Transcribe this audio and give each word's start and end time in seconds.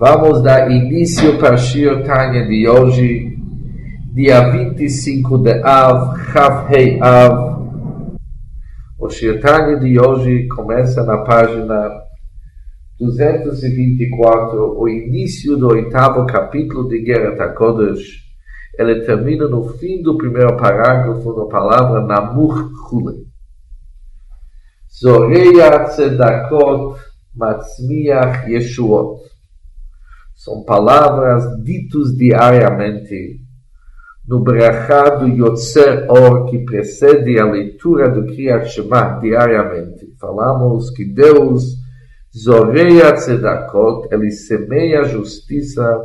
Vamos 0.00 0.44
dar 0.44 0.70
início 0.70 1.40
para 1.40 1.56
Shir 1.56 2.04
Tanya 2.04 2.46
de 2.46 2.68
hoje, 2.68 3.36
dia 4.14 4.48
25 4.48 5.38
de 5.38 5.60
Av, 5.64 6.16
Chav 6.30 6.68
Hei 6.70 7.00
Av. 7.02 7.58
O 8.96 9.10
Shir 9.10 9.40
Tanya 9.40 9.76
de 9.76 9.98
hoje 9.98 10.46
começa 10.46 11.02
na 11.02 11.18
página 11.24 11.90
224, 13.00 14.78
o 14.80 14.88
início 14.88 15.56
do 15.56 15.66
oitavo 15.66 16.24
capítulo 16.26 16.86
de 16.86 17.04
Geret 17.04 17.40
HaKodesh. 17.40 18.22
Ele 18.78 19.04
termina 19.04 19.48
no 19.48 19.68
fim 19.78 20.00
do 20.00 20.16
primeiro 20.16 20.56
parágrafo 20.56 21.32
na 21.36 21.46
palavra 21.46 22.06
Namur 22.06 22.70
Chule. 22.88 23.26
Zoreia 24.96 25.86
Tzedakot 25.86 27.00
Matzmiach 27.34 28.48
Yeshuot 28.48 29.37
são 30.37 30.63
palavras 30.63 31.43
ditas 31.63 32.15
diariamente 32.17 33.39
no 34.27 34.39
brachá 34.41 35.09
do 35.09 35.27
Yotzer 35.27 36.05
Or 36.09 36.45
que 36.49 36.59
precede 36.59 37.39
a 37.39 37.45
leitura 37.45 38.09
do 38.09 38.25
Kriyat 38.25 38.67
Shema 38.67 39.19
diariamente. 39.19 40.15
Falamos 40.19 40.89
que 40.91 41.05
Deus 41.05 41.77
zoreia 42.35 43.13
tzedakot, 43.13 44.07
ele 44.11 44.31
semeia 44.31 45.01
a 45.01 45.03
justiça, 45.03 46.01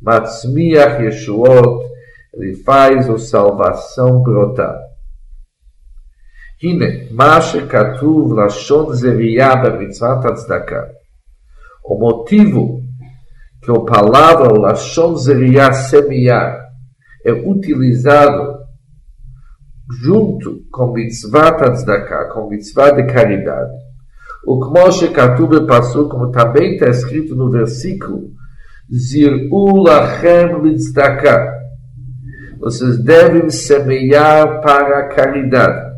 matzmiach 0.00 1.02
yeshuot, 1.02 1.84
ele 2.34 2.54
faz 2.54 3.08
a 3.08 3.18
salvação 3.18 4.22
brotar. 4.22 4.90
הנה, 6.62 6.86
מה 7.10 7.42
שכתוב 7.42 8.38
לשון 8.38 8.94
זריעה 8.94 9.64
במצוות 9.64 10.24
הצדקה. 10.24 10.82
O 11.82 11.94
motivo 11.98 12.82
que 13.65 13.71
a 13.71 13.79
palavra 13.79 14.57
Lashon 14.57 15.15
Zeriah 15.15 15.73
semear 15.73 16.65
é 17.25 17.31
utilizado 17.33 18.59
junto 20.03 20.61
com 20.71 20.93
mitzvah 20.93 21.51
tzedakah, 21.51 22.29
com 22.29 22.47
mitzvah 22.47 22.91
de 22.91 23.03
caridade. 23.11 23.71
O 24.45 24.59
Kmoshe 24.59 25.07
Katube 25.07 25.65
passou, 25.65 26.07
como 26.07 26.29
também 26.29 26.73
está 26.73 26.87
escrito 26.87 27.35
no 27.35 27.49
versículo, 27.49 28.29
Zir'u 28.93 29.81
lachem 29.81 30.61
litzedakah. 30.61 31.51
Vocês 32.59 33.03
devem 33.03 33.49
semear 33.49 34.61
para 34.61 34.99
a 34.99 35.07
caridade. 35.07 35.95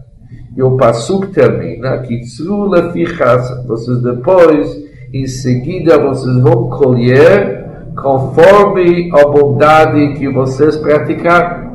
E 0.55 0.63
o 0.63 0.75
Passuk 0.75 1.27
termina, 1.27 1.99
Kitzru 1.99 2.67
lefichas. 2.67 3.47
Vocês 3.67 4.02
depois, 4.02 4.75
em 5.13 5.27
seguida, 5.27 5.99
vocês 5.99 6.35
vão 6.39 6.67
colher 6.69 7.56
conforme 8.01 9.09
a 9.11 9.27
bondade 9.27 10.13
que 10.13 10.29
vocês 10.29 10.77
praticaram. 10.77 11.67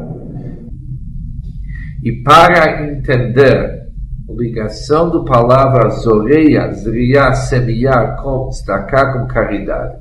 E 2.02 2.22
para 2.22 2.86
entender 2.86 3.82
a 4.28 4.32
ligação 4.32 5.10
da 5.10 5.24
palavra 5.24 5.90
zoreia, 5.90 6.72
zriya, 6.72 7.32
semear, 7.32 8.22
com 8.22 8.48
destacar 8.48 9.12
com 9.12 9.26
caridade. 9.26 9.96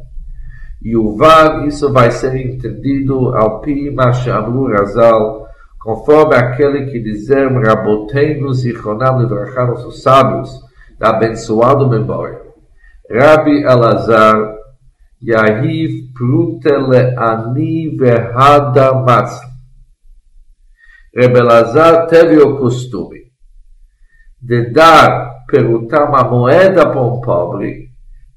E 0.82 0.96
o 0.96 1.16
Vav, 1.16 1.68
isso 1.68 1.92
vai 1.92 2.10
ser 2.10 2.36
entendido 2.36 3.36
ao 3.36 3.62
pi 3.62 3.92
Mashamru 3.92 4.72
Razal, 4.72 5.46
conforme 5.80 6.36
aquele 6.36 6.86
que 6.86 7.00
dizer 7.00 7.52
Raboteinu 7.52 8.52
Zichronam 8.54 9.20
Livrachá, 9.20 9.66
nossos 9.66 10.02
sábios, 10.02 10.50
da 10.98 11.10
abençoada 11.10 11.88
memória. 11.88 12.40
Rabbi 13.12 13.62
Elazar, 13.64 14.61
Yahiv 15.22 16.14
Prutele 16.14 17.16
Ani 17.18 17.96
Verhada 17.96 18.94
Matzli. 18.94 19.52
Rebelazar 21.16 22.08
teve 22.08 22.38
o 22.38 22.58
costume 22.58 23.22
de 24.42 24.72
dar, 24.72 25.46
perguntar 25.46 26.10
uma 26.10 26.24
moeda 26.24 26.90
para 26.90 27.02
um 27.02 27.22
pobre, 27.22 27.92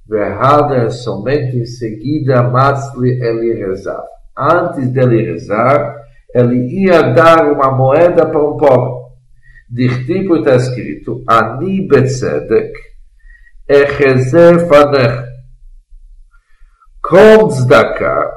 Verhada 0.07 0.91
somente 0.91 1.57
em 1.57 1.65
seguida 1.65 2.43
Matzli 2.43 3.11
ele 3.23 3.55
rezava. 3.55 4.07
Antes 4.37 4.91
dele 4.91 5.23
rezar, 5.23 5.97
ele 6.35 6.85
ia 6.85 7.01
dar 7.01 7.51
uma 7.51 7.73
moeda 7.73 8.27
para 8.27 8.43
um 8.43 8.57
pobre. 8.59 9.05
Dichtipo 9.71 10.37
está 10.37 10.57
escrito, 10.57 11.25
Ani 11.27 11.89
Betzedek, 11.89 12.75
Echezer 13.67 14.69
Fanech, 14.69 15.34
com 17.05 17.49
tzedakah, 17.49 18.33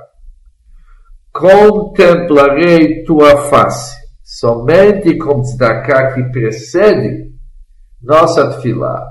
contemplarei 1.32 3.06
tua 3.06 3.50
face. 3.50 3.96
Somente 4.22 5.18
com 5.18 5.40
tzedakah 5.40 6.14
que 6.14 6.24
precede 6.24 7.32
nossa 8.04 8.50
tefilá. 8.50 9.08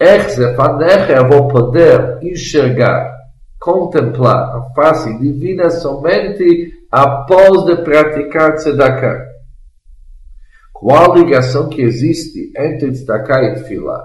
eu 0.00 1.28
vou 1.28 1.48
poder 1.48 2.18
enxergar, 2.22 3.14
contemplar 3.60 4.56
a 4.56 4.74
face 4.74 5.18
divina 5.18 5.68
somente 5.68 6.72
após 6.90 7.66
de 7.66 7.76
praticar 7.82 8.54
tzedakah. 8.54 9.22
Qual 10.72 11.12
a 11.12 11.18
ligação 11.18 11.68
que 11.68 11.82
existe 11.82 12.52
entre 12.56 12.90
tzedakah 12.90 13.42
e 13.42 13.54
tefilá? 13.56 14.02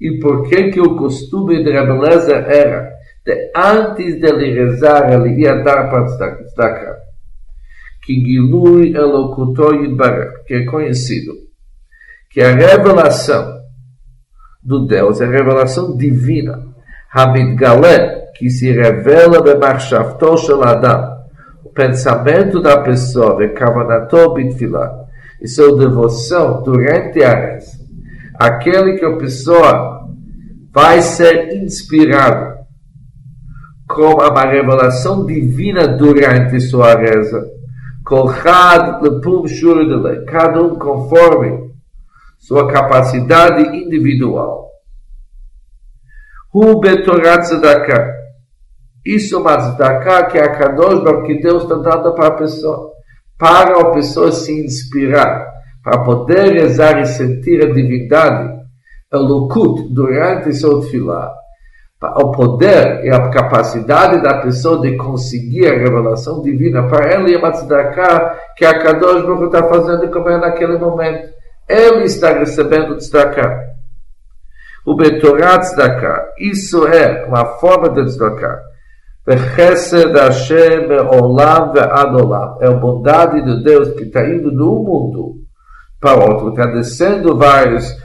E 0.00 0.20
por 0.20 0.48
que 0.48 0.70
que 0.70 0.80
o 0.80 0.96
costume 0.96 1.64
de 1.64 1.72
rebeleza 1.72 2.34
era 2.36 2.91
antes 3.56 4.20
dele 4.20 4.52
rezar, 4.52 5.12
ele 5.12 5.40
ia 5.40 5.62
dar 5.62 5.88
para 5.88 6.04
destacar 6.36 7.02
que 8.02 8.14
Gilui 8.14 8.94
Elokutor 8.94 9.76
Yidbarach, 9.76 10.44
que 10.44 10.54
é 10.54 10.64
conhecido, 10.64 11.32
que 12.30 12.40
a 12.40 12.52
revelação 12.52 13.60
do 14.62 14.86
Deus, 14.86 15.20
a 15.20 15.26
revelação 15.26 15.96
divina, 15.96 16.66
Hamid 17.14 17.54
Galé, 17.54 18.32
que 18.36 18.50
se 18.50 18.72
revela 18.72 19.42
Bemachshavto 19.42 20.36
Shel 20.36 20.64
Adam, 20.64 21.16
o 21.64 21.70
pensamento 21.70 22.60
da 22.60 22.78
pessoa, 22.78 23.36
Vekavanato 23.36 24.34
Bitfilah, 24.34 25.06
e 25.40 25.46
sua 25.46 25.76
devoção 25.78 26.62
durante 26.62 27.22
a 27.22 27.34
reza, 27.34 27.78
aquele 28.34 28.98
que 28.98 29.04
a 29.04 29.16
pessoa 29.16 30.08
vai 30.72 31.02
ser 31.02 31.54
inspirado 31.54 32.61
com 33.94 34.20
a 34.20 34.44
revelação 34.44 35.26
divina 35.26 35.86
durante 35.86 36.60
sua 36.60 36.94
reza. 36.96 37.46
Cada 40.26 40.62
um 40.62 40.78
conforme 40.78 41.70
sua 42.38 42.66
capacidade 42.72 43.76
individual. 43.76 44.70
Hu 46.52 46.80
betorat 46.80 47.42
tzedakah. 47.42 48.22
Isso 49.04 49.34
é 49.34 49.38
uma 49.38 49.76
que 50.30 50.38
a 50.38 50.52
Kadosh 50.52 51.26
que 51.26 51.40
Deus 51.40 51.62
está 51.64 51.76
dando 51.76 52.14
para 52.14 52.28
a 52.28 52.32
pessoa. 52.32 52.92
Para 53.38 53.80
a 53.80 53.90
pessoa 53.92 54.30
se 54.30 54.52
inspirar, 54.64 55.48
para 55.82 56.04
poder 56.04 56.52
rezar 56.52 57.00
e 57.00 57.06
sentir 57.06 57.64
a 57.64 57.72
divindade, 57.72 58.60
a 59.10 59.18
lukut, 59.18 59.92
durante 59.92 60.52
seu 60.54 60.80
tefillah 60.80 61.41
o 62.02 62.32
poder 62.32 63.04
e 63.04 63.10
a 63.10 63.28
capacidade 63.28 64.20
da 64.22 64.40
pessoa 64.40 64.80
de 64.80 64.96
conseguir 64.96 65.66
a 65.68 65.78
revelação 65.78 66.42
divina 66.42 66.82
para 66.88 67.08
ela 67.08 67.30
e 67.30 67.36
a 67.36 67.50
tzedakah 67.52 68.38
que 68.56 68.64
a 68.64 68.78
Kadosh 68.78 69.22
Baruch 69.22 69.44
está 69.44 69.62
fazendo 69.68 70.10
como 70.10 70.28
é 70.28 70.38
naquele 70.38 70.78
momento. 70.78 71.28
Ele 71.68 72.04
está 72.04 72.32
recebendo 72.32 72.96
tzedakah. 72.96 73.56
O 74.84 74.96
Betorah 74.96 75.60
tzedakah, 75.60 76.32
isso 76.38 76.86
é 76.88 77.24
uma 77.26 77.44
forma 77.44 77.88
de 77.90 78.04
tzedakah. 78.04 78.60
Vechesed 79.24 80.12
Hashem 80.12 80.90
olam 80.90 81.72
ve'ad. 81.72 82.58
É 82.60 82.66
a 82.66 82.72
bondade 82.72 83.42
de 83.42 83.62
Deus 83.62 83.90
que 83.92 84.02
está 84.02 84.24
indo 84.24 84.50
de 84.50 84.62
um 84.62 84.82
mundo 84.82 85.34
para 86.00 86.16
outro, 86.16 86.48
está 86.48 86.66
descendo 86.66 87.38
vários 87.38 88.01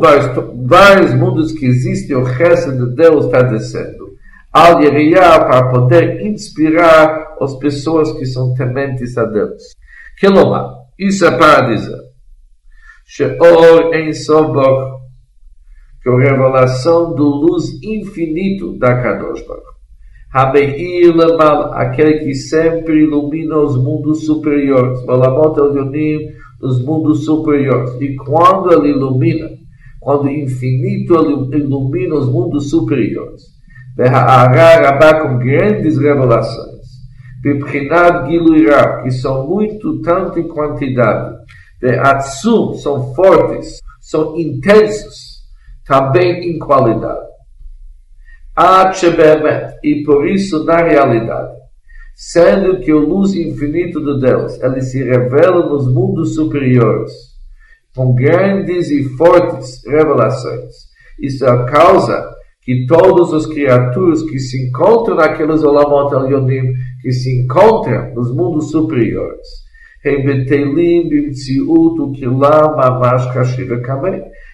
vários, 0.00 0.26
vários 0.66 1.14
mundos 1.14 1.52
que 1.52 1.66
existem, 1.66 2.16
o 2.16 2.22
resto 2.22 2.72
de 2.72 2.94
Deus 2.94 3.26
está 3.26 3.42
descendo. 3.42 4.14
Al 4.52 4.78
para 4.78 5.70
poder 5.70 6.24
inspirar 6.24 7.36
as 7.40 7.56
pessoas 7.56 8.12
que 8.12 8.24
são 8.24 8.54
tementes 8.54 9.18
a 9.18 9.24
Deus. 9.24 9.74
Kilomar, 10.18 10.76
isso 10.96 11.26
é 11.26 11.36
para 11.36 11.74
dizer. 11.74 11.98
Sheor 13.04 13.92
em 13.94 14.12
Sobor, 14.12 15.00
que 16.00 16.08
é 16.08 16.12
a 16.12 16.18
revelação 16.18 17.14
do 17.14 17.24
luz 17.24 17.82
infinito 17.82 18.78
da 18.78 19.02
Kadosh 19.02 19.44
Baruch. 19.46 19.74
Lemal, 21.14 21.72
aquele 21.74 22.20
que 22.20 22.34
sempre 22.34 23.02
ilumina 23.02 23.58
os 23.58 23.76
mundos 23.76 24.24
superiores. 24.24 25.04
Malamot 25.04 25.58
Elyonim, 25.58 26.28
os 26.62 26.84
mundos 26.84 27.24
superiores. 27.24 27.92
E 28.00 28.14
quando 28.16 28.72
ele 28.72 28.90
ilumina, 28.90 29.50
quando 30.04 30.24
o 30.24 30.30
infinito 30.30 31.14
ilumina 31.54 32.14
os 32.14 32.30
mundos 32.30 32.68
superiores. 32.68 33.42
Rabá 33.98 35.22
com 35.22 35.38
grandes 35.38 35.96
revelações. 35.96 36.84
Bibrinat 37.42 38.30
Giluirá, 38.30 39.02
que 39.02 39.10
são 39.10 39.46
muito, 39.46 40.02
tanto 40.02 40.38
em 40.38 40.46
quantidade. 40.46 41.36
De 41.80 41.94
Atsum, 41.98 42.74
são 42.74 43.14
fortes, 43.14 43.78
são 44.00 44.38
intensos, 44.38 45.42
também 45.86 46.50
em 46.50 46.58
qualidade. 46.58 47.26
Atchebemet, 48.54 49.74
e 49.82 50.02
por 50.04 50.28
isso 50.28 50.64
na 50.64 50.82
realidade. 50.82 51.54
Sendo 52.14 52.78
que 52.80 52.90
a 52.90 52.94
luz 52.94 53.34
infinita 53.34 54.00
de 54.00 54.20
Deus, 54.20 54.62
ele 54.62 54.82
se 54.82 55.02
revela 55.02 55.66
nos 55.66 55.92
mundos 55.92 56.34
superiores 56.34 57.33
com 57.94 58.14
grandes 58.14 58.90
e 58.90 59.04
fortes 59.16 59.82
revelações. 59.86 60.74
Isso 61.20 61.44
é 61.44 61.50
a 61.50 61.64
causa 61.64 62.34
que 62.62 62.86
todas 62.86 63.32
as 63.32 63.46
criaturas 63.46 64.22
que 64.22 64.38
se 64.38 64.68
encontram 64.68 65.16
naqueles 65.16 65.62
Olamot 65.62 66.10
que 67.02 67.12
se 67.12 67.42
encontram 67.42 68.14
nos 68.14 68.34
mundos 68.34 68.70
superiores, 68.70 69.46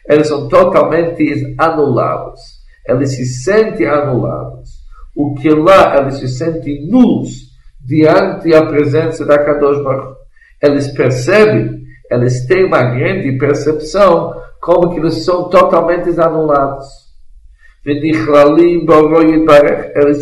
eles 0.09 0.29
são 0.29 0.49
totalmente 0.49 1.55
anulados. 1.59 2.41
Eles 2.87 3.11
se 3.11 3.25
sentem 3.25 3.87
anulados. 3.87 4.71
O 5.17 5.35
que 5.35 5.51
lá 5.51 5.97
eles 5.99 6.15
se 6.15 6.29
sentem 6.29 6.89
nulos 6.89 7.51
diante 7.85 8.51
da 8.51 8.67
presença 8.67 9.25
da 9.25 9.39
Kadosh 9.39 9.83
Baruch. 9.83 10.17
Eles 10.63 10.89
percebem, 10.89 11.80
eles 12.11 12.47
têm 12.47 12.65
uma 12.65 12.83
grande 12.83 13.39
percepção 13.39 14.35
como 14.61 14.91
que 14.91 14.99
eles 14.99 15.25
são 15.25 15.49
totalmente 15.49 16.11
anulados. 16.21 16.87
Eles 17.85 18.19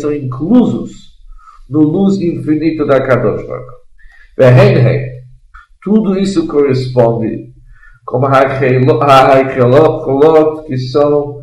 são 0.01 0.13
inclusos 0.13 0.91
no 1.69 1.81
luz 1.81 2.21
infinito 2.21 2.85
da 2.85 3.01
Kadosh 3.01 3.45
Baruch. 3.45 3.79
Tudo 5.81 6.17
isso 6.17 6.47
corresponde 6.47 7.49
como 8.05 8.25
a 8.25 8.39
Haichelot, 8.39 10.65
que 10.65 10.77
são 10.77 11.41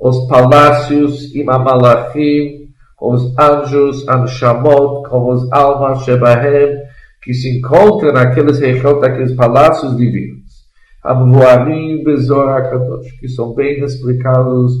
os 0.00 0.26
palácios 0.26 1.34
e 1.34 1.44
Mamalachim, 1.44 2.68
os 3.00 3.38
anjos, 3.38 4.08
Anshamot, 4.08 5.08
como 5.08 5.32
os 5.32 5.52
almas 5.52 6.02
Shebahem, 6.04 6.76
que 7.28 7.34
se 7.34 7.58
encontram 7.58 8.10
naqueles 8.10 8.58
reichot, 8.58 9.02
naqueles 9.02 9.34
palácios 9.34 9.94
divinos. 9.94 10.48
Amvoarim 11.04 12.02
Bezor 12.02 12.48
que 13.20 13.28
são 13.28 13.52
bem 13.52 13.84
explicados 13.84 14.72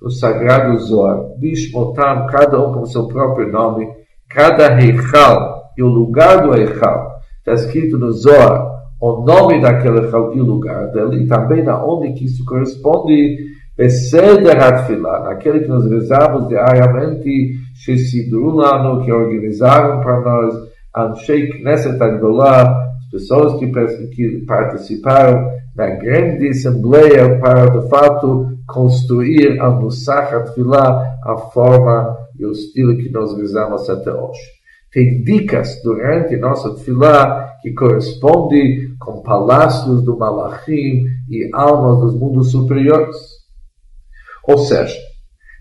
no 0.00 0.10
Sagrado 0.10 0.78
Zohar. 0.78 1.18
Bishmotam, 1.38 2.26
cada 2.28 2.58
um 2.58 2.72
com 2.72 2.86
seu 2.86 3.06
próprio 3.06 3.52
nome, 3.52 3.86
cada 4.30 4.76
reichal 4.76 5.64
e 5.76 5.82
o 5.82 5.88
lugar 5.88 6.42
do 6.42 6.52
reichal. 6.52 7.16
Está 7.40 7.52
escrito 7.52 7.98
no 7.98 8.10
Zohar 8.12 8.66
o 8.98 9.22
nome 9.22 9.60
daquele 9.60 10.00
reichal 10.00 10.34
e 10.34 10.40
o 10.40 10.44
lugar 10.44 10.90
dele, 10.92 11.24
e 11.24 11.26
também 11.26 11.62
na 11.62 11.84
onde 11.84 12.14
que 12.14 12.24
isso 12.24 12.42
corresponde 12.46 13.36
Beseder 13.76 14.58
Atfilah, 14.58 15.20
naquele 15.24 15.60
que 15.60 15.68
nós 15.68 15.84
rezamos 15.84 16.48
diariamente, 16.48 17.56
Shesidrulano, 17.74 19.04
que 19.04 19.12
organizaram 19.12 20.00
para 20.00 20.20
nós, 20.20 20.69
Anshei 20.96 21.48
Knesset 21.48 22.02
Agdolá, 22.02 22.90
as 22.98 23.10
pessoas 23.10 23.58
que, 23.58 24.44
participaram 24.46 25.50
da 25.74 25.90
grande 25.90 26.48
assembleia 26.48 27.38
para, 27.38 27.66
de 27.66 27.88
fato, 27.88 28.58
construir 28.66 29.60
a 29.60 29.70
Nusach 29.70 30.34
Atfilah, 30.34 31.18
a 31.24 31.36
forma 31.52 32.16
e 32.38 32.44
o 32.44 32.52
estilo 32.52 32.96
que 32.96 33.10
nós 33.10 33.36
rezamos 33.36 33.88
até 33.88 34.12
hoje. 34.12 34.40
Tem 34.92 35.22
dicas 35.22 35.80
durante 35.84 36.36
nossa 36.36 36.74
Tfilah 36.74 37.48
que 37.62 37.72
corresponde 37.72 38.92
com 38.98 39.22
palácios 39.22 40.02
do 40.02 40.18
Malachim 40.18 41.04
e 41.28 41.48
almas 41.52 42.00
dos 42.00 42.18
mundos 42.18 42.50
superiores. 42.50 43.16
Ou 44.48 44.58
seja, 44.58 44.98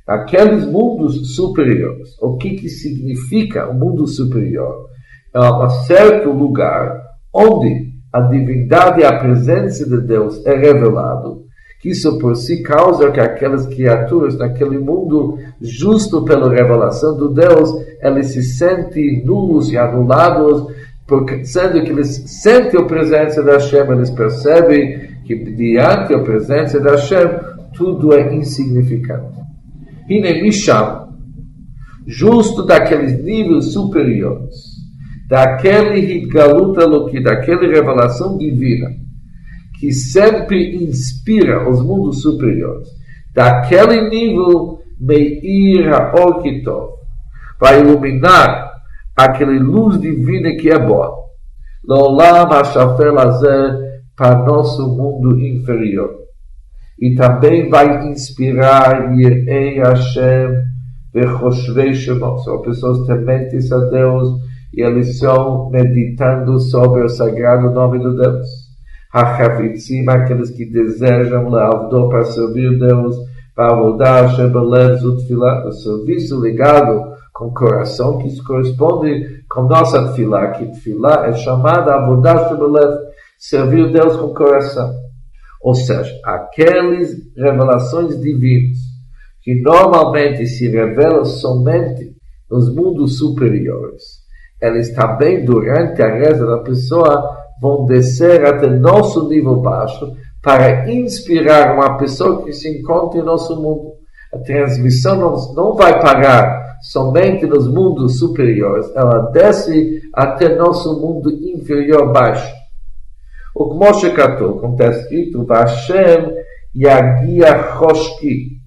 aqueles 0.08 0.66
mundos 0.66 1.36
superiores, 1.36 2.18
o 2.20 2.38
que, 2.38 2.56
que 2.56 2.70
significa 2.70 3.70
o 3.70 3.75
mundo 3.75 4.08
superior? 4.08 4.88
É 5.34 5.40
um 5.40 5.70
certo 5.70 6.31
lugar 6.31 7.02
onde 7.34 7.90
a 8.12 8.22
divindade 8.22 9.02
e 9.02 9.06
a 9.06 9.20
presença 9.20 9.88
de 9.88 10.02
Deus 10.02 10.44
é 10.46 10.56
revelado, 10.56 11.44
que 11.80 11.90
isso 11.90 12.18
por 12.18 12.36
si 12.36 12.64
causa 12.64 13.12
que 13.12 13.20
aquelas 13.20 13.68
criaturas 13.68 14.38
naquele 14.38 14.80
mundo, 14.80 15.38
justo 15.62 16.24
pela 16.24 16.52
revelação 16.52 17.16
de 17.16 17.34
Deus, 17.36 17.72
eles 18.02 18.28
se 18.28 18.42
sentem 18.42 19.24
nulos 19.24 19.72
e 19.72 19.78
anulados, 19.78 20.74
porque 21.08 21.46
sendo 21.46 21.82
que 21.84 21.92
eles 21.92 22.24
sentem 22.25 22.80
a 22.80 22.86
presença 22.86 23.44
da 23.44 23.54
Hashem, 23.54 23.92
eles 23.92 24.10
percebem 24.10 25.10
que 25.25 25.36
diante 25.36 26.12
da 26.12 26.20
presença 26.20 26.80
da 26.80 26.92
Hashem, 26.92 27.30
tudo 27.75 28.14
é 28.14 28.34
insignificante. 28.34 29.40
Hine 30.10 30.42
Misham, 30.42 31.08
justo 32.08 32.66
daqueles 32.66 33.24
níveis 33.24 33.72
superiores, 33.72 34.79
daquele 35.30 36.00
Hitgalut 36.00 36.78
Eloki, 36.80 37.22
daquela 37.22 37.62
revelação 37.62 38.38
divina, 38.38 38.90
que 39.80 39.92
sempre 39.92 40.84
inspira 40.84 41.70
os 41.70 41.81
mundos 41.81 42.22
superiores, 42.22 42.90
daquele 43.34 44.10
nível 44.10 44.80
Meir 45.00 45.88
HaOrkitov, 45.94 46.96
vai 47.60 47.80
iluminar 47.80 48.72
aquela 49.16 49.54
luz 49.54 50.02
divina 50.02 50.56
que 50.56 50.70
é 50.70 50.80
boa. 50.80 51.16
Lolam 51.88 52.52
HaShafer 52.52 53.14
Lazer, 53.14 53.90
para 54.18 54.44
nosso 54.44 54.86
mundo 54.98 55.40
inferior 55.40 56.20
e 57.00 57.16
também 57.16 57.70
vai 57.70 58.10
inspirar 58.10 59.18
Yirei 59.18 59.80
Hashem 59.80 60.62
Vechoshvei 61.14 61.94
Shemot. 61.94 62.44
São 62.44 62.62
pessoas 62.62 63.08
tementes 63.08 63.72
a 63.72 63.80
Deus 63.90 64.49
eles 64.74 65.10
estão 65.10 65.69
meditando 65.69 66.60
sobre 66.60 67.04
o 67.04 67.10
sagrado 67.10 67.71
nome 67.71 68.00
de 68.00 68.16
Deus. 68.16 68.48
Hachavitzim, 69.13 70.07
aqueles 70.07 70.51
que 70.51 70.66
desejam 70.66 71.50
Leavdor 71.50 72.10
para 72.10 72.25
servir 72.25 72.77
Deus, 72.77 73.16
para 73.56 73.75
mudar 73.75 74.27
Hashem 74.27 74.50
Belev 74.50 74.98
Zutfilah, 74.98 75.68
o 75.68 75.71
serviço 75.71 76.39
ligado 76.39 77.13
com 77.33 77.45
o 77.48 77.54
coração, 77.54 78.18
que 78.19 78.27
isso 78.27 78.44
corresponde 78.44 79.44
com 79.50 79.63
nossa 79.63 80.13
Tfilah, 80.13 80.51
que 80.51 80.67
Tfilah 80.67 81.27
é 81.27 81.34
chamada 81.34 81.96
Avodah 81.96 82.44
Hashem 82.44 82.58
Belev, 82.58 82.94
servir 83.38 83.91
Deus 83.91 84.15
com 84.17 84.27
o 84.27 84.34
coração. 84.34 84.94
Ou 85.62 85.74
seja, 85.74 86.13
aquelas 86.24 87.10
revelações 87.36 88.20
divinas 88.20 88.77
que 89.41 89.62
normalmente 89.62 90.46
se 90.46 90.67
revelam 90.67 91.25
somente 91.25 92.15
nos 92.50 92.74
mundos 92.74 93.17
superiores, 93.17 94.20
ela 94.62 94.78
está 94.78 95.08
bem 95.08 95.46
durante 95.46 96.01
a 96.01 96.13
reza 96.13 96.46
da 96.46 96.58
pessoa, 96.60 97.38
vão 97.62 97.86
descer 97.86 98.46
até 98.46 98.68
nosso 98.68 99.28
nível 99.28 99.58
baixo 99.58 100.13
para 100.42 100.92
inspirar 100.92 101.75
uma 101.75 101.98
pessoa 101.98 102.44
que 102.44 102.54
se 102.54 102.80
encontra 102.80 103.20
em 103.20 103.24
nosso 103.24 103.56
mundo. 103.62 103.94
A 104.34 104.38
transmissão 104.38 105.16
não, 105.16 105.54
não 105.54 105.75
vai 105.75 106.00
parar 106.00 106.78
somente 106.82 107.46
nos 107.46 107.68
mundos 107.68 108.20
superiores, 108.20 108.89
ela 108.96 109.32
desce 109.32 110.01
até 110.13 110.56
nosso 110.56 111.00
mundo 111.01 111.30
inferior 111.30 112.12
baixo. 112.12 112.54
O 113.56 113.74
Moshe 113.74 114.12
Katou, 114.12 114.60
como 114.60 114.74
está 114.74 114.88
escrito, 114.88 115.44
Vashem 115.46 116.34
Yagia 116.75 117.74
Roshki. 117.74 118.60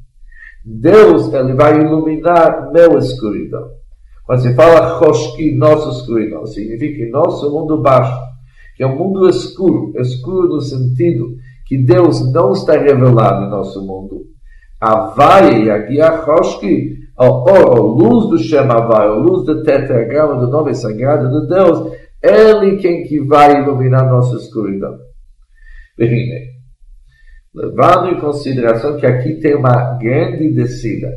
Deus 0.64 1.32
ele 1.32 1.54
vai 1.54 1.80
iluminar 1.80 2.70
meu 2.72 2.98
escuridão. 2.98 3.70
Quando 4.32 4.40
se 4.40 4.54
fala 4.54 4.98
Choshki, 4.98 5.54
nossa 5.56 5.90
escuridão, 5.90 6.46
significa 6.46 7.06
nosso 7.10 7.50
mundo 7.50 7.82
baixo, 7.82 8.18
que 8.74 8.82
é 8.82 8.86
um 8.86 8.96
mundo 8.96 9.28
escuro, 9.28 9.92
escuro 10.00 10.48
no 10.48 10.60
sentido 10.62 11.34
que 11.66 11.76
Deus 11.76 12.32
não 12.32 12.52
está 12.52 12.72
revelado 12.78 13.44
em 13.44 13.50
nosso 13.50 13.86
mundo. 13.86 14.22
Avaya 14.80 15.58
Yagia 15.58 16.24
Choshki, 16.24 16.96
a, 17.18 17.26
a 17.26 17.78
luz 17.78 18.30
do 18.30 18.38
Shem 18.38 18.60
Havai, 18.60 19.06
a 19.06 19.12
luz 19.12 19.44
do 19.44 19.62
tetragrama 19.62 20.40
do 20.40 20.50
nome 20.50 20.74
sagrado 20.74 21.28
de 21.28 21.48
Deus, 21.48 21.92
ele 22.22 22.78
quem 22.78 23.02
que 23.02 23.20
vai 23.20 23.60
iluminar 23.60 24.08
nossa 24.08 24.36
escuridão. 24.36 24.96
Verine. 25.98 26.52
Levando 27.54 28.08
em 28.08 28.18
consideração 28.18 28.96
que 28.96 29.04
aqui 29.04 29.34
tem 29.34 29.54
uma 29.54 29.98
grande 29.98 30.54
descida. 30.54 31.08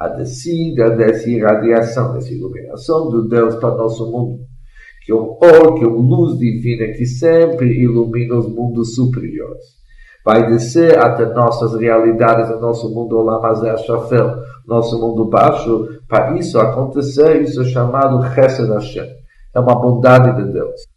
A 0.00 0.08
descida 0.08 0.90
dessa 0.90 1.30
irradiação, 1.30 2.12
dessa 2.12 2.32
iluminação 2.32 3.08
do 3.08 3.28
Deus 3.28 3.54
para 3.54 3.76
nosso 3.76 4.10
mundo. 4.10 4.40
Que 5.06 5.12
é 5.12 5.14
um 5.14 5.38
or, 5.40 5.78
que 5.78 5.84
é 5.84 5.86
uma 5.86 6.16
luz 6.16 6.36
divina 6.36 6.92
que 6.92 7.06
sempre 7.06 7.68
ilumina 7.82 8.36
os 8.36 8.48
mundos 8.48 8.96
superiores. 8.96 9.64
vai 10.24 10.48
descer 10.48 10.98
até 10.98 11.24
nossas 11.26 11.74
realidades, 11.74 12.50
o 12.50 12.60
nosso 12.60 12.92
mundo 12.92 13.16
Olamazé 13.18 13.76
Shafel, 13.76 14.36
nosso 14.66 15.00
mundo 15.00 15.24
baixo. 15.26 16.00
Para 16.08 16.36
isso 16.36 16.58
acontecer, 16.58 17.42
isso 17.42 17.62
é 17.62 17.64
chamado 17.64 18.22
Chesed 18.34 18.68
Hashem. 18.68 19.08
É 19.54 19.60
uma 19.60 19.74
bondade 19.74 20.36
de 20.36 20.52
Deus. 20.52 20.91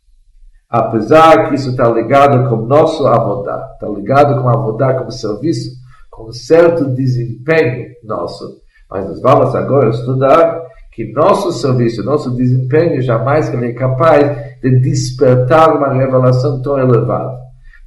Apesar 0.78 1.48
que 1.48 1.56
isso 1.56 1.70
está 1.70 1.88
ligado 1.88 2.50
com 2.50 2.58
nosso 2.58 3.08
avodá, 3.08 3.66
está 3.76 3.88
ligado 3.88 4.42
com 4.42 4.50
avodá 4.50 4.94
como 4.96 5.10
serviço, 5.10 5.72
com 6.12 6.30
certo 6.34 6.94
desempenho 6.94 7.94
nosso. 8.04 8.58
Mas 8.92 9.08
nós 9.08 9.22
vamos 9.22 9.56
agora 9.56 9.90
estudar 9.90 10.64
que 10.92 11.14
nosso 11.14 11.54
serviço, 11.54 12.04
nosso 12.04 12.30
desempenho, 12.32 13.02
jamais 13.02 13.54
ele 13.54 13.68
é 13.68 13.74
capaz 13.74 14.36
de 14.62 14.82
despertar 14.82 15.78
uma 15.78 15.94
revelação 15.94 16.62
tão 16.62 16.78
elevada. 16.78 17.38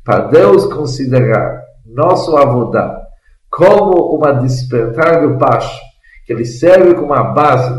Para 0.02 0.28
Deus 0.28 0.64
considerar 0.72 1.60
nosso 1.84 2.38
avodá 2.38 3.02
como 3.50 4.16
uma 4.16 4.32
despertar 4.32 5.20
do 5.20 5.36
baixo, 5.36 5.78
que 6.26 6.32
ele 6.32 6.46
serve 6.46 6.94
como 6.94 7.12
uma 7.12 7.34
base 7.34 7.70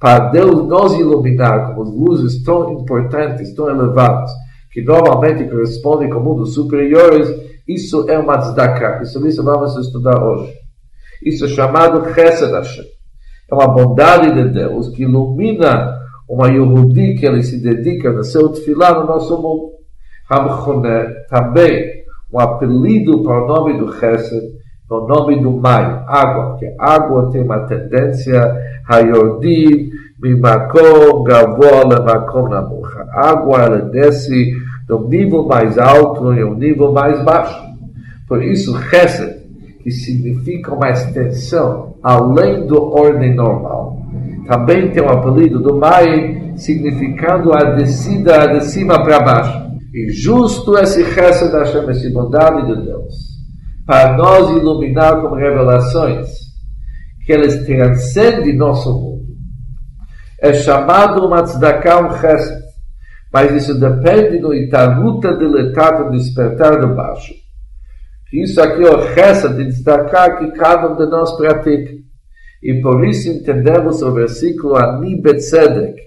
para 0.00 0.30
Deus 0.30 0.66
nos 0.66 0.94
iluminar 0.94 1.68
como 1.68 1.84
luzes 1.84 2.42
tão 2.42 2.72
importantes, 2.72 3.54
tão 3.54 3.70
elevadas, 3.70 4.32
que 4.76 4.82
normalmente 4.82 5.48
correspondem 5.48 6.10
com 6.10 6.20
mundos 6.20 6.52
superiores, 6.52 7.34
isso 7.66 8.04
é 8.10 8.18
uma 8.18 8.36
tzedakah. 8.36 9.02
Isso, 9.02 9.26
isso 9.26 9.42
vamos 9.42 9.74
estudar 9.74 10.22
hoje. 10.22 10.52
Isso 11.24 11.46
é 11.46 11.48
chamado 11.48 12.12
Chesed 12.12 12.52
Hashem. 12.52 12.84
É 13.50 13.54
uma 13.54 13.68
bondade 13.68 14.34
de 14.34 14.50
Deus 14.50 14.90
que 14.90 15.04
ilumina 15.04 15.98
uma 16.28 16.48
Yehudi 16.48 17.14
que 17.14 17.24
ele 17.24 17.42
se 17.42 17.58
dedica 17.58 18.12
no 18.12 18.22
seu 18.22 18.50
tefilá 18.50 19.00
no 19.00 19.06
nosso 19.06 19.40
mundo. 19.40 19.70
Hamchoné, 20.30 21.06
também 21.30 22.04
um 22.30 22.38
apelido 22.38 23.22
para 23.22 23.44
o 23.44 23.48
nome 23.48 23.78
do 23.78 23.90
Chesed, 23.94 24.42
o 24.90 25.00
nome 25.06 25.40
do 25.40 25.52
Mai, 25.52 26.04
água, 26.06 26.50
porque 26.50 26.70
água 26.78 27.30
tem 27.30 27.40
uma 27.40 27.60
tendência 27.60 28.54
a 28.86 28.98
Yordim, 28.98 29.88
Mimakom, 30.20 31.24
Gavoa, 31.24 31.88
Lemakom, 31.88 32.48
Namucha. 32.50 33.06
Água, 33.10 33.62
ela 33.62 33.78
desce 33.78 34.52
de 34.86 34.94
um 34.94 35.08
nível 35.08 35.46
mais 35.46 35.76
alto 35.78 36.32
e 36.32 36.44
um 36.44 36.54
nível 36.54 36.92
mais 36.92 37.22
baixo. 37.24 37.60
Por 38.28 38.42
isso, 38.42 38.76
Chesed, 38.82 39.36
que 39.82 39.90
significa 39.90 40.74
uma 40.74 40.90
extensão 40.90 41.96
além 42.02 42.66
do 42.66 42.82
ordem 42.82 43.34
normal, 43.34 44.00
também 44.46 44.90
tem 44.90 45.02
um 45.02 45.08
apelido 45.08 45.60
do 45.60 45.76
Mai, 45.76 46.52
significando 46.56 47.52
a 47.52 47.74
descida 47.74 48.46
de 48.46 48.64
cima 48.64 49.02
para 49.02 49.20
baixo. 49.20 49.66
E 49.92 50.10
justo 50.12 50.78
esse 50.78 51.04
Chesed 51.04 51.52
Hashem, 51.52 51.88
essa 51.88 52.10
bondade 52.10 52.66
de 52.66 52.84
Deus, 52.84 53.14
para 53.84 54.16
nós 54.16 54.50
iluminar 54.50 55.20
com 55.20 55.34
revelações, 55.34 56.28
que 57.24 57.32
eles 57.32 57.64
transcendem 57.66 58.56
nosso 58.56 58.92
mundo, 58.92 59.26
é 60.40 60.52
chamado 60.52 61.26
uma 61.26 61.42
tzedakah, 61.42 62.06
um 62.06 62.18
Chesed 62.18 62.65
mas 63.36 63.52
isso 63.52 63.78
depende 63.78 64.38
do 64.38 64.54
itaruta 64.54 65.36
deletado 65.36 66.10
despertar 66.10 66.80
de 66.80 66.86
baixo. 66.86 67.34
Isso 68.32 68.58
aqui 68.62 68.82
é 68.82 68.88
o 68.88 68.96
resta 68.96 69.50
de 69.50 69.66
destacar 69.66 70.38
que 70.38 70.52
cada 70.52 70.90
um 70.90 70.96
de 70.96 71.04
nós 71.04 71.36
pratica. 71.36 71.92
E 72.62 72.80
por 72.80 73.04
isso 73.04 73.28
entendemos 73.28 74.00
o 74.00 74.10
versículo 74.14 74.74
Ani 74.74 75.20
Betzedek, 75.20 76.00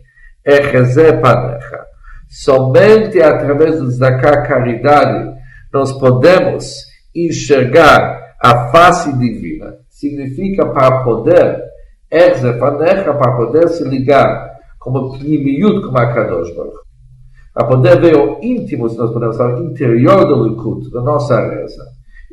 Echezé 0.43 1.13
Panecha. 1.21 1.81
Somente 2.27 3.21
através 3.21 3.77
do 3.77 3.85
destacar 3.85 4.47
caridade 4.47 5.31
nós 5.71 5.91
podemos 5.99 6.77
enxergar 7.13 8.37
a 8.41 8.71
face 8.71 9.15
divina. 9.19 9.75
Significa 9.87 10.65
para 10.65 11.03
poder, 11.03 11.61
Echezé 12.09 12.53
Panecha, 12.53 13.13
para 13.13 13.37
poder 13.37 13.67
se 13.67 13.87
ligar 13.87 14.49
como 14.79 15.15
Pnimiut, 15.15 15.85
como 15.85 15.99
a 15.99 16.11
Kadosh 16.11 16.55
Baruch 16.55 16.88
a 17.59 17.65
poder 17.65 17.99
ver 17.99 18.15
o 18.15 18.39
íntimo, 18.41 18.87
se 18.87 18.97
nós 18.97 19.11
podemos 19.11 19.35
falar, 19.35 19.59
interior 19.59 20.25
do 20.25 20.47
Likud, 20.47 20.89
da 20.91 21.01
nossa 21.01 21.37
reza. 21.41 21.83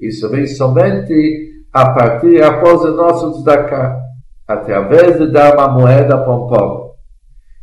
Isso 0.01 0.29
vem 0.31 0.47
somente 0.47 1.51
a 1.73 1.91
partir, 1.91 2.41
após 2.45 2.83
o 2.83 2.95
nosso 2.95 3.33
tzedakah, 3.33 3.99
através 4.47 5.19
de 5.19 5.33
dar 5.33 5.55
uma 5.55 5.67
moeda 5.67 6.17
para 6.17 6.33
um 6.33 6.47
pobre. 6.47 6.91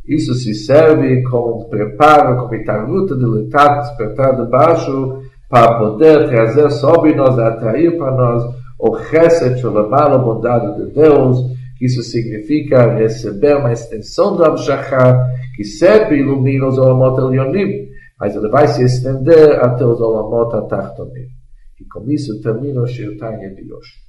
Isso 0.06 0.34
se 0.34 0.52
serve 0.52 1.22
como 1.22 1.66
preparo, 1.70 2.36
como 2.36 2.54
itaruta 2.54 3.16
de 3.16 3.24
lutar, 3.24 3.80
despertar 3.80 4.36
de 4.36 4.50
baixo, 4.50 5.22
para 5.48 5.78
poder 5.78 6.28
trazer 6.28 6.70
sobre 6.70 7.14
nós, 7.14 7.38
atrair 7.38 7.96
para 7.96 8.10
nós 8.10 8.44
o 8.78 8.94
chesed, 9.04 9.66
o 9.66 10.18
bondade 10.18 10.84
de 10.84 10.92
Deus, 10.92 11.38
isso 11.84 12.02
significa 12.02 12.94
receber 12.94 13.56
uma 13.56 13.72
extensão 13.72 14.36
do 14.36 14.44
Abshachar, 14.44 15.28
que 15.56 15.64
sempre 15.64 16.18
ilumina 16.18 16.66
os 16.66 16.78
Olamot 16.78 17.20
Elionim, 17.20 17.88
mas 18.18 18.34
ele 18.34 18.48
vai 18.48 18.66
se 18.68 18.82
estender 18.82 19.58
até 19.60 19.84
os 19.84 20.00
Olamot 20.00 20.54
Atachtonim. 20.54 21.26
E 21.80 21.84
com 21.84 22.08
isso 22.10 22.40
termina 22.40 22.80
o 22.80 22.86
Shirtanya 22.86 23.50
de 23.50 23.72
hoje. 23.72 24.03